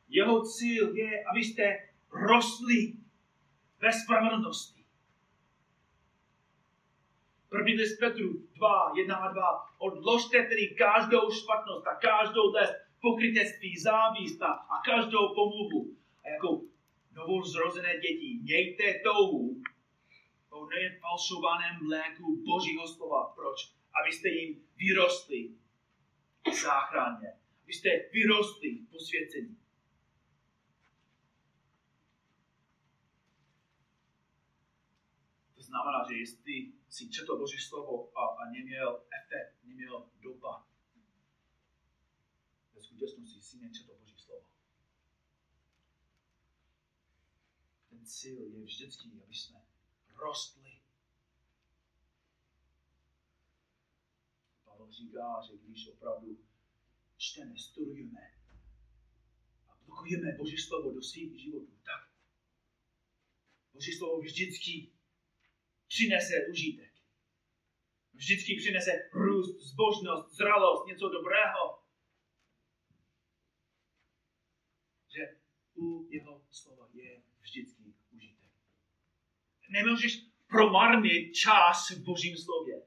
[0.08, 2.92] Jeho cíl je, abyste rostli
[3.78, 4.84] ve spravedlnosti.
[7.48, 9.70] První list Petru 2, 1 a 2.
[9.78, 15.96] Odložte tedy každou špatnost a každou les pokrytectví, závist a každou pomluvu.
[16.24, 16.48] A jako
[17.12, 19.62] novou zrozené děti, mějte touhu
[20.50, 23.32] o nefalšovaném mléku Božího slova.
[23.36, 23.58] Proč?
[24.00, 25.50] Abyste jim vyrostli
[26.50, 27.30] v záchraně.
[27.62, 29.56] Abyste vyrostli v posvěcení.
[35.54, 40.73] To znamená, že jestli si četl Boží slovo a, a neměl efekt, neměl dopad,
[42.94, 44.46] skutečnosti si nečetl Boží slovo.
[47.90, 49.62] Ten cíl je vždycky, aby jsme
[50.08, 50.80] rostli.
[54.64, 56.38] Pavel říká, že když opravdu
[57.16, 58.34] čteme, studujeme
[59.68, 62.10] a aplikujeme Boží slovo do svých životů, tak
[63.72, 64.92] Boží slovo vždycky
[65.88, 66.94] přinese užitek.
[68.12, 71.83] Vždycky přinese růst, zbožnost, zralost, něco dobrého.
[75.74, 78.50] Že u jeho slova je vždycky užitek.
[79.70, 82.82] Nemůžeš promarnit čas v Božím slově.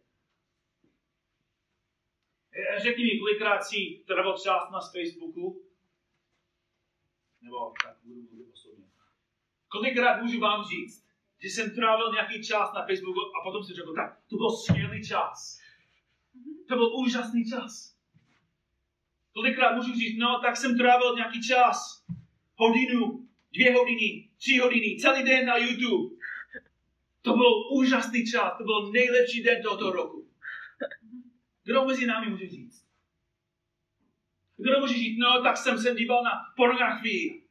[2.78, 5.64] Řekni mi, kolikrát si trval čas na Facebooku?
[7.42, 8.86] Nebo tak budu mluvit osobně.
[9.68, 11.08] Kolikrát můžu vám říct,
[11.42, 15.08] že jsem trávil nějaký čas na Facebooku a potom jsem řekl, tak to byl skvělý
[15.08, 15.60] čas.
[16.68, 17.98] To byl úžasný čas.
[19.34, 22.06] Kolikrát můžu říct, no tak jsem trávil nějaký čas,
[22.58, 26.16] hodinu, dvě hodiny, tři hodiny, celý den na YouTube.
[27.22, 30.32] To byl úžasný čas, to byl nejlepší den tohoto roku.
[31.64, 32.88] Kdo mezi námi může říct?
[34.58, 37.48] Kdo může říct, no tak jsem se díval na pornografii.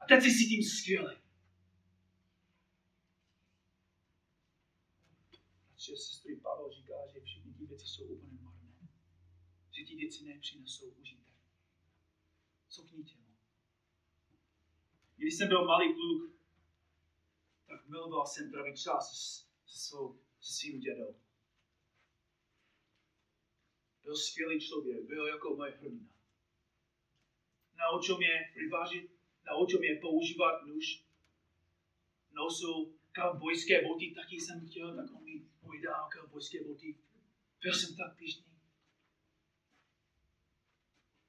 [0.00, 1.16] A teď si tím skvělý.
[5.76, 8.72] Že sestry Pavel říká, že všechny ty věci jsou úplně marné.
[9.70, 11.34] Že ty věci nepřinesou užitek.
[12.68, 13.27] Co k ní?
[15.28, 16.32] Když jsem byl malý kluk,
[17.66, 19.10] tak miloval jsem trávit čas
[19.66, 21.16] se, svou, se svým dědou.
[24.02, 26.08] Byl skvělý člověk, byl jako moje hrdina.
[27.76, 29.10] Naučil mě rybařit,
[29.46, 31.04] naučil mě používat nůž.
[32.32, 36.98] Nosil kaubojské boty, taky jsem chtěl, tak on mi můj dál kaubojské boty.
[37.62, 38.44] Byl jsem tak pišný.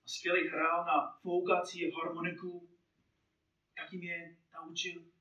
[0.05, 2.68] Skvělý hrál na foukací harmoniku,
[3.79, 5.11] taky mě naučil.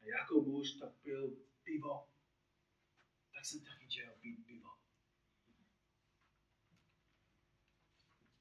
[0.00, 2.08] A jako muž tak byl pivo.
[3.34, 4.68] Tak jsem taky chtěl pít pivo.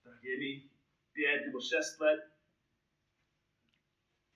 [0.04, 0.70] Tak je mi
[1.12, 2.32] pět nebo šest let.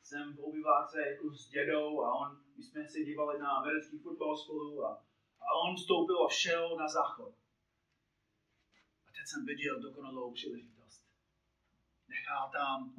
[0.03, 4.37] Jsem v obyváce jako s dědou a on, my jsme se dívali na americký fotbal
[4.37, 5.07] spolu a,
[5.39, 7.35] a on vstoupil a šel na záchod.
[9.07, 10.74] A teď jsem viděl dokonalou příležitost.
[12.07, 12.95] Nechal tam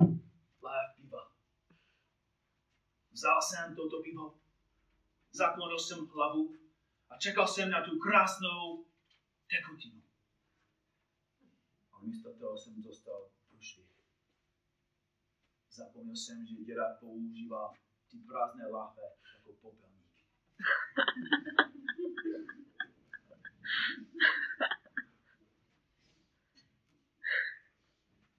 [0.63, 1.33] lév piva.
[3.11, 4.41] Vzal jsem toto pivo,
[5.33, 6.57] zaklonil jsem hlavu
[7.11, 8.85] a čekal jsem na tu krásnou
[9.51, 10.03] tekutinu.
[11.93, 13.97] A místo toho jsem dostal průšvih.
[15.71, 17.75] Zapomněl jsem, že děda používá
[18.11, 19.03] ty prázdné láhve
[19.35, 20.13] jako popelník.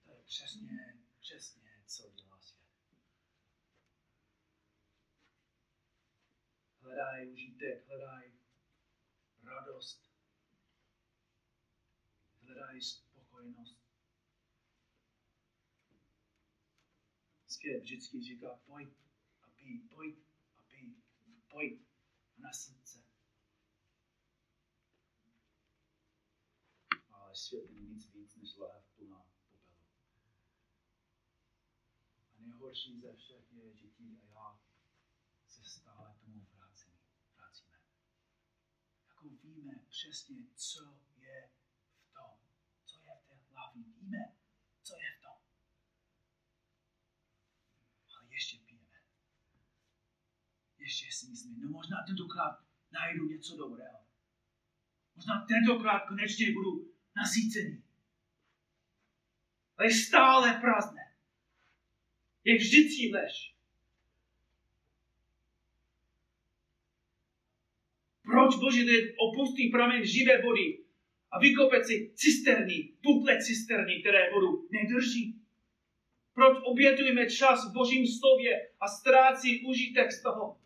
[0.03, 2.61] To je přesně, přesně, co dělá svět.
[6.79, 8.31] Hledaj užitek, hledaj
[9.43, 10.11] radost.
[12.41, 13.87] Hledaj spokojenost.
[17.67, 18.89] Svět vždycky říká, pojď
[19.41, 20.15] a pij, pojď
[20.55, 20.95] a pij,
[21.47, 21.81] pojď
[22.37, 23.03] na srdce.
[27.11, 29.75] Ale svět není nic víc než láhev plná popelu.
[32.33, 34.59] A nejhorší ze všech je, že ti a já
[35.47, 36.97] se stále tomu vracíme.
[37.37, 37.77] vracíme.
[39.07, 41.49] Jako víme přesně, co je
[41.99, 42.39] v tom.
[42.85, 43.83] Co je v té hlavě.
[43.83, 44.35] Víme,
[44.83, 45.37] co je v tom.
[48.17, 49.01] Ale ještě pijeme.
[50.87, 52.59] Ještě si myslíme, no možná tentokrát
[52.91, 53.99] najdu něco dobrého.
[55.15, 57.83] Možná tentokrát konečně budu nasícený.
[59.77, 61.15] Ale je stále prázdné.
[62.43, 63.55] Je vždycky lež.
[68.23, 70.83] Proč Boží lid opustí pramen živé vody
[71.31, 75.41] a vykope si cisterny, tuple cisterny, které vodu nedrží?
[76.33, 80.57] Proč obětujeme čas v Božím slově a ztrácí užitek z toho?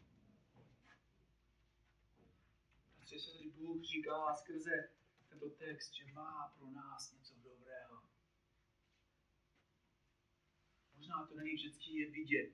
[3.12, 3.32] Protože se
[3.72, 4.90] Bůh říká skrze
[5.30, 8.04] tento text, že má pro nás něco dobrého.
[10.96, 12.54] Možná to není vždycky je vidět,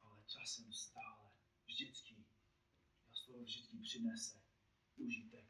[0.00, 1.30] ale časem stále,
[1.66, 2.24] vždycky
[3.12, 4.42] slovo vždycky přinese
[4.96, 5.46] užitek.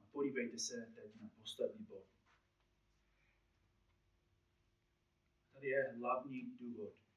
[0.00, 2.04] A podívejte se teď na poslední bod.
[5.52, 7.07] Tady je hlavní důvod,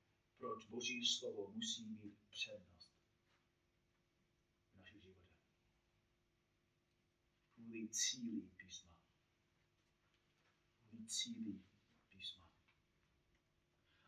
[0.41, 2.91] proč Boží slovo musí mít přednost
[4.71, 5.37] v našich životech.
[7.53, 8.91] Kvůli cíli písma.
[11.07, 11.63] cílí
[12.09, 12.51] písma.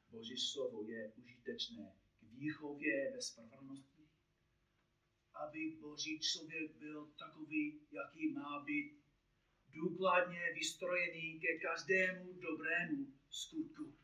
[0.10, 4.08] Boží slovo je užitečné k výchově ve spravedlnosti,
[5.34, 9.04] aby Boží člověk byl takový, jaký má být,
[9.68, 14.03] důkladně vystrojený ke každému dobrému skutku.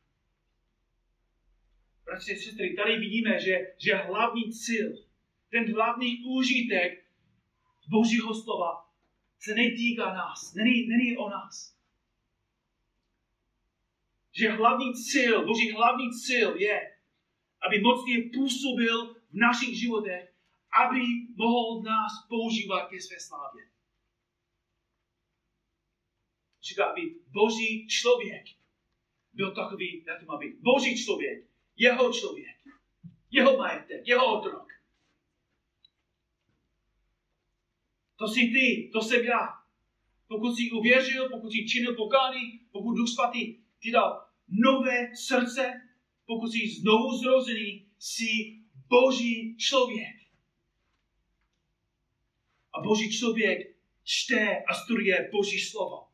[2.10, 4.94] Bratři a sestry, tady vidíme, že, že hlavní cíl,
[5.50, 7.06] ten hlavní užitek
[7.90, 8.90] Božího slova
[9.40, 11.78] se netýká nás, není, není o nás.
[14.32, 16.98] Že hlavní cíl, Boží hlavní cíl je,
[17.62, 20.34] aby mocně působil v našich životech,
[20.86, 21.02] aby
[21.36, 23.70] mohl nás používat ke své slávě.
[26.62, 28.46] Říká, aby Boží člověk
[29.34, 30.56] byl takový, jak to má být.
[30.60, 31.49] Boží člověk,
[31.80, 32.58] jeho člověk,
[33.32, 34.68] jeho majetek, jeho otrok.
[38.16, 39.48] To jsi ty, to jsem já.
[40.28, 45.82] Pokud jsi uvěřil, pokud jsi činil pokání, pokud Duch Svatý ti dal nové srdce,
[46.26, 50.16] pokud jsi znovu zrozený, jsi Boží člověk.
[52.74, 56.09] A Boží člověk čte a studuje Boží slovo.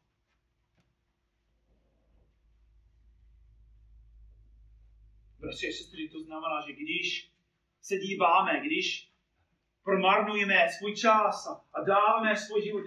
[5.46, 7.32] Bratři sestry, to znamená, že když
[7.82, 9.14] se díváme, když
[9.84, 12.84] promarnujeme svůj čas a, dáváme svůj život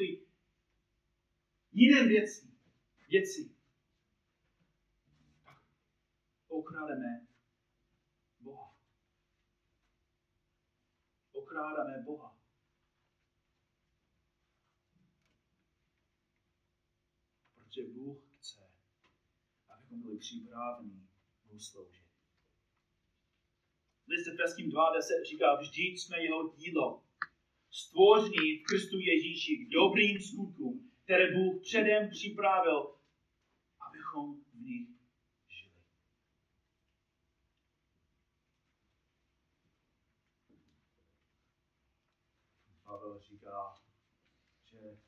[1.72, 2.50] jiným věci,
[3.09, 3.54] věci,
[5.44, 5.62] tak
[6.48, 7.26] okrádeme
[8.40, 8.76] Boha.
[11.32, 12.38] Okrádáme Boha.
[17.54, 18.70] Protože Bůh chce,
[19.68, 21.09] abychom byli připraveni
[21.52, 22.07] mu sloužit.
[24.09, 27.02] List Efeským 2.10 říká, vždyť jsme jeho dílo,
[27.70, 32.94] stvoření v Kristu Ježíši k dobrým skutkům, které Bůh předem připravil,
[33.88, 34.88] abychom v nich
[35.48, 35.82] žili.
[42.84, 43.74] Pavel říká,
[44.64, 44.98] že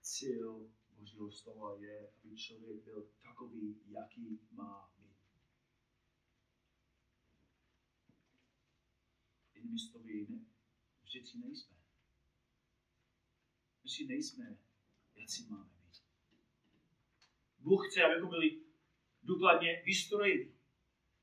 [0.00, 4.92] cíl Božího slova je, aby člověk byl takový, jaký má
[9.72, 10.44] jinými slovy, ne,
[11.04, 11.76] vždycky nejsme.
[13.86, 14.58] Si nejsme,
[15.14, 16.02] jak si máme být.
[17.58, 18.64] Bůh chce, abychom byli
[19.22, 20.54] důkladně vystrojeni.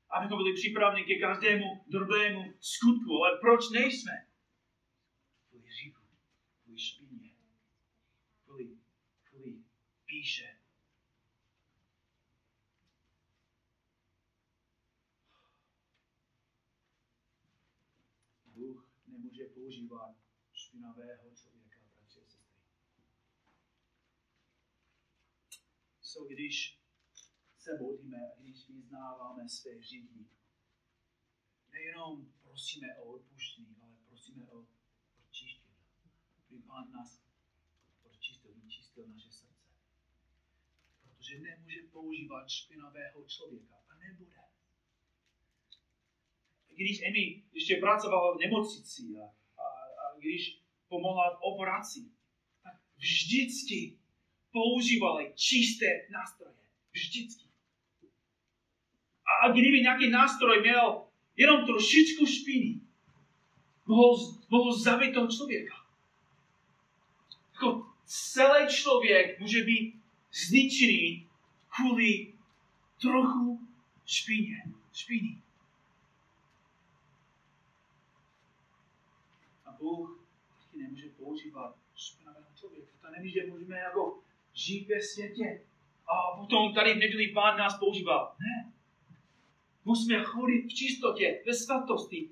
[0.08, 3.24] Abychom byli připraveni ke každému drobnému skutku.
[3.24, 4.12] Ale proč nejsme?
[5.48, 6.02] Kvůli říku,
[6.62, 7.34] kvůli špině,
[8.44, 8.78] kvůli,
[9.24, 9.64] kvůli
[10.04, 10.59] píše,
[19.70, 20.16] používat
[20.52, 22.60] špinavého člověka, bratři a sestry.
[26.00, 26.80] So, když
[27.58, 30.26] se modlíme a když vyznáváme své hříchy,
[31.72, 34.66] nejenom prosíme o odpuštění, ale prosíme o
[35.28, 35.76] očištění.
[36.48, 37.22] Aby Pán nás
[38.02, 39.68] očistil, vyčistil naše srdce.
[41.02, 44.40] Protože nemůže používat špinavého člověka a nebude
[46.80, 49.39] když Emi ještě pracovala v nemocnici a
[50.20, 52.00] když pomohla v operaci,
[52.62, 53.98] tak vždycky
[54.52, 56.54] používali čisté nástroje.
[56.92, 57.44] Vždycky.
[59.42, 61.06] A, kdyby nějaký nástroj měl
[61.36, 62.80] jenom trošičku špiny,
[63.86, 65.74] mohl, mohl zabít toho člověka.
[67.52, 70.00] Jako celý člověk může být
[70.32, 71.28] zničený
[71.76, 72.32] kvůli
[73.00, 73.68] trochu
[74.06, 75.42] špině, špiny.
[79.80, 80.26] Bůh
[80.58, 82.92] taky nemůže používat špinavého člověka.
[83.00, 84.18] To není, že můžeme jako
[84.54, 85.62] žít ve světě
[86.08, 88.36] a potom tady v neděli Pán nás používá.
[88.40, 88.72] Ne.
[89.84, 92.30] Musíme chodit v čistotě, ve svatosti,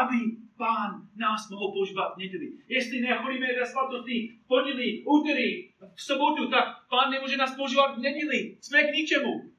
[0.00, 0.16] aby
[0.56, 2.52] Pán nás mohl používat v neděli.
[2.68, 8.00] Jestli nechodíme ve svatosti v pondělí, úterý, v sobotu, tak Pán nemůže nás používat v
[8.00, 8.56] neděli.
[8.60, 9.50] Jsme k ničemu.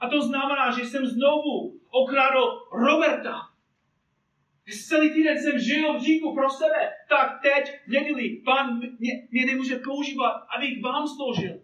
[0.00, 3.51] A to znamená, že jsem znovu okrádl Roberta,
[4.70, 9.46] Celý týden jsem žil v říku pro sebe, tak teď v neděli pán mě, mě
[9.46, 11.62] nemůže používat, abych vám sloužil.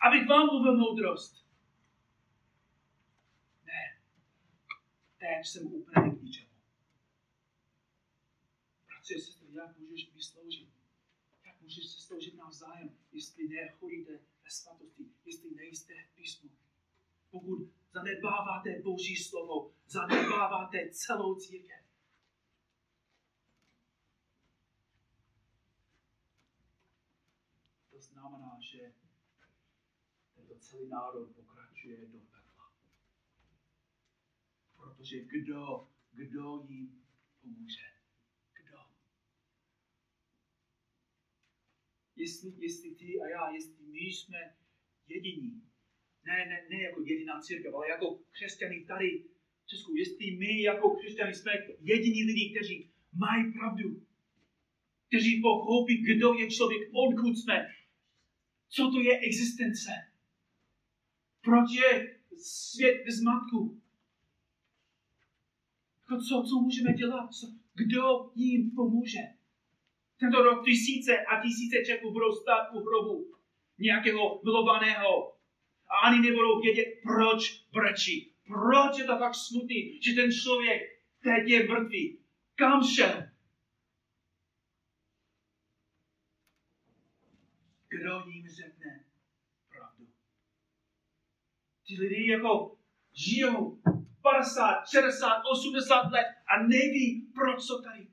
[0.00, 1.46] Abych vám mluvil moudrost.
[3.64, 4.00] Ne.
[5.18, 6.50] Teď jsem úplně k ničemu.
[8.86, 10.68] Bratři se to, jak můžeš mi sloužit?
[11.46, 16.50] Jak můžeš se sloužit navzájem, jestli nechodíte ve svatosti, jestli nejste v písmu?
[17.30, 17.58] Pokud
[17.96, 21.84] zanedbáváte Boží slovo, zanedbáváte celou církev.
[27.90, 28.92] To znamená, že
[30.34, 32.72] tento celý národ pokračuje do pekla.
[34.76, 37.06] Protože kdo, kdo jim
[37.40, 37.86] pomůže?
[38.52, 38.78] Kdo?
[42.16, 44.56] Jestli, jestli ty a já, jestli my jsme
[45.06, 45.70] jediní,
[46.26, 49.24] ne, ne, ne jako jediná církev, ale jako křesťany tady
[49.64, 54.02] v Česku, jestli my jako křesťany jsme jediní lidi, kteří mají pravdu,
[55.08, 57.66] kteří pochopí, kdo je člověk, odkud jsme,
[58.68, 59.90] co to je existence,
[61.40, 63.80] proč je svět v zmatku,
[66.00, 67.30] jako co, co můžeme dělat,
[67.74, 69.18] kdo jim pomůže.
[70.20, 73.34] Tento rok tisíce a tisíce Čechů budou stát u hrobu
[73.78, 75.35] nějakého milovaného
[75.88, 78.32] a ani nebudou vědět, proč brečí.
[78.46, 80.82] Proč je to tak smutný, že ten člověk
[81.22, 82.18] teď je mrtvý.
[82.54, 83.22] Kam šel?
[87.88, 89.04] Kdo jim řekne
[89.68, 90.06] pravdu?
[91.84, 92.78] Ti lidi jako
[93.12, 93.80] žijou
[94.22, 98.08] 50, 60, 80 let a neví, proč jsou tady.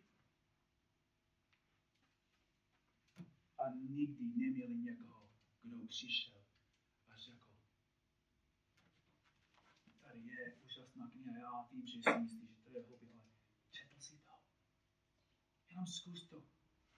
[3.59, 5.29] A nikdy neměli někoho,
[5.63, 6.43] kdo přišel
[7.13, 7.47] a řekl,
[10.01, 13.23] tady je úžasná kniha, já vím, že si myslíš, že to je hobby, ale
[13.71, 14.33] četl si to.
[15.69, 16.43] Jenom zkus to.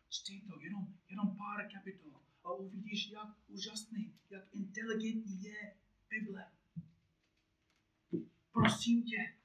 [0.10, 5.78] Čtej to, jenom, jenom pár kapitol a uvidíš, jak úžasný, jak inteligentní je
[6.10, 6.52] Bible.
[8.52, 9.38] Prosím tě,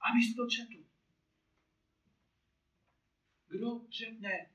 [0.00, 0.84] abys to četl.
[3.48, 4.50] Kdo řekne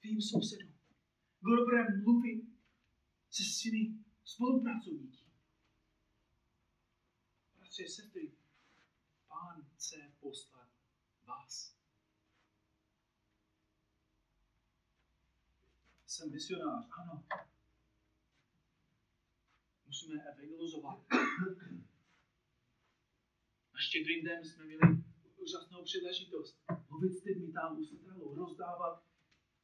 [0.00, 0.74] tvým sousedům?
[1.40, 2.44] Kdo bude mluvit
[3.30, 5.24] se svými spolupracovníky?
[7.56, 8.32] Bratři sestry,
[9.78, 10.68] chce poslat
[11.26, 11.78] vás.
[16.06, 17.24] Jsem misionář, ano.
[19.86, 21.06] Musíme evangelizovat.
[23.74, 24.80] Na štědrým den jsme měli
[25.36, 26.58] úžasnou příležitost
[26.90, 27.78] mluvit s lidmi tam
[28.16, 29.04] u rozdávat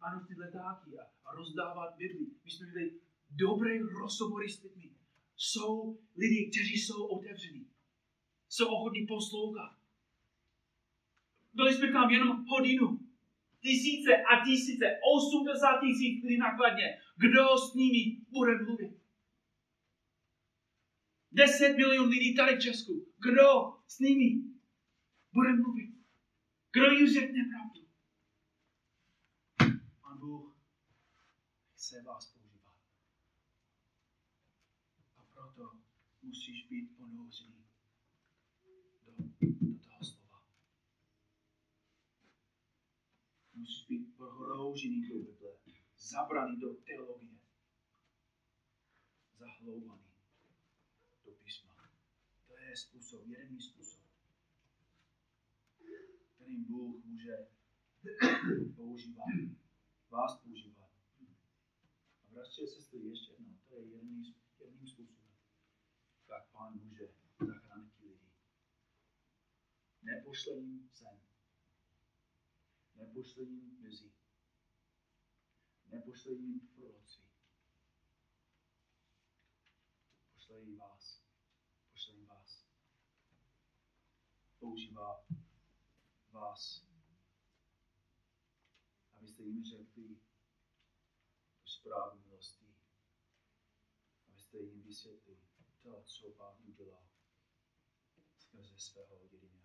[0.01, 2.27] ano, ty letáky a, a rozdávat Bibli.
[2.45, 3.01] My jsme měli
[3.31, 4.97] dobré rozhovory s lidmi.
[5.37, 7.71] Jsou lidi, kteří jsou otevření.
[8.49, 9.84] Jsou ochotní poslouchat.
[11.55, 13.01] Byli jsme tam jenom hodinu.
[13.61, 14.85] Tisíce a tisíce,
[15.19, 16.99] 80 tisíc lidí nakladně.
[17.17, 19.05] Kdo s nimi bude mluvit?
[21.33, 23.07] 10 milionů lidí tady v Česku.
[23.19, 24.43] Kdo s nimi
[25.33, 25.95] bude mluvit?
[26.73, 27.87] Kdo jim řekne pravdu?
[30.01, 30.57] Pán Bůh
[31.75, 32.75] chce vás používat.
[35.19, 35.71] A proto
[36.23, 37.65] musíš být ponořený
[39.07, 39.13] do,
[39.61, 40.43] do toho slova.
[43.65, 45.57] Musíš být prohroužený do Bible,
[45.99, 47.39] zabraný do teologie,
[49.39, 50.05] zahloubaný
[51.25, 51.75] do písma.
[52.47, 54.03] To je způsob, jediný způsob,
[56.35, 57.37] kterým Bůh může
[58.77, 59.27] používat,
[60.11, 60.91] vás používat.
[62.23, 65.33] A bratři a sestry, ještě jedno, to je jediný, jediným způsobem,
[66.29, 67.09] jak Pán může
[67.47, 68.19] zachránit lidi.
[70.03, 71.24] Nepošle jim sen.
[73.15, 73.43] Nepošle
[76.33, 77.29] jim proroctví.
[80.33, 81.23] Pošle jim vás.
[81.91, 82.67] Pošle jim vás.
[84.59, 85.27] Používá
[86.31, 86.87] vás,
[89.13, 90.21] abyste jim řekli
[91.59, 92.75] tu zprávu milosti,
[94.29, 95.41] abyste jim vysvětlili
[95.83, 97.09] to, co Pán udělal
[98.37, 99.64] skrze svého jediného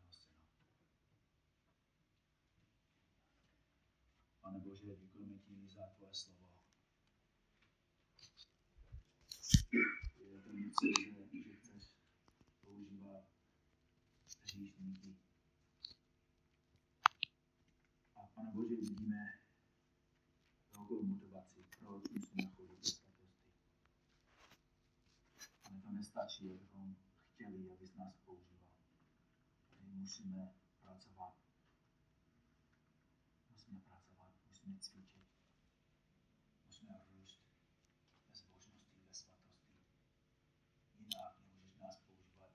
[4.50, 6.50] Pane Bože, děkujeme ti za tvoje slovo.
[10.18, 11.94] Je to něco, že, že chceš
[12.62, 13.24] používat
[14.44, 15.18] hříšníky.
[18.16, 19.40] A Pane Bože, vidíme
[20.74, 23.54] velkou motivaci, proč musíme chodit do svatosti.
[25.64, 26.96] Ale to nestačí, abychom
[27.34, 28.70] chtěli, abys nás používal.
[29.82, 31.36] My musíme pracovat.
[33.50, 33.82] Musíme
[34.74, 35.08] pracovat,
[36.66, 37.44] musíme cvičit.
[38.28, 39.74] Musíme růst ve zbožnosti, ve svatosti.
[41.00, 42.52] Jinak nemůžeš nás používat.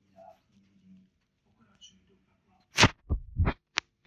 [0.00, 1.06] Jinak ti lidi
[1.44, 2.66] pokračují do pekla.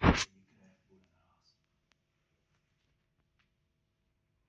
[0.02, 1.54] Její krev bude na nás.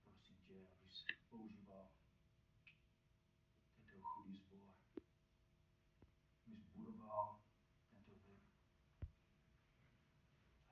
[0.04, 1.88] Prosím tě, abys používal
[3.76, 4.74] tento chudý sbor.
[6.48, 7.40] Abys budoval
[7.90, 8.42] tento vrch.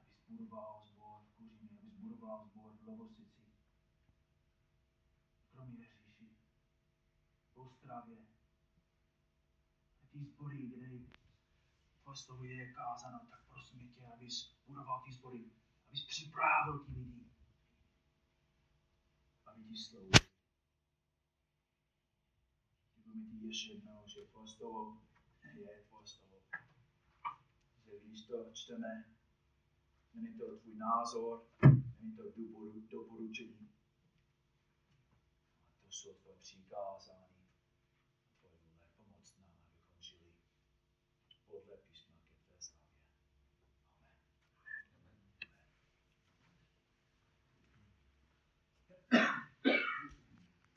[0.02, 1.78] Abys budoval sbor v Kuřině,
[2.34, 3.42] abys v Lovosici.
[5.52, 6.30] Kromě Ježíši.
[7.54, 8.18] Ostravě.
[10.04, 11.06] A ty sbory, kde
[12.04, 15.52] postavuje je kázano, tak prosím tě, abys budoval ty sbory,
[15.88, 17.30] abys připravil ty lidi,
[19.46, 20.30] aby ti sloužili.
[22.96, 25.02] Děkujeme ti ještě jednou, že postavou
[25.54, 26.42] je postavou.
[27.86, 29.06] Že když to čteme,
[30.14, 31.46] není to tvůj názor,
[32.02, 32.24] není to
[32.90, 33.70] doporučení,
[35.68, 37.29] a to jsou tvoje přikázání.